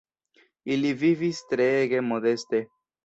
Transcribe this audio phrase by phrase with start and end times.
[0.75, 2.67] Ili vivis treege modeste.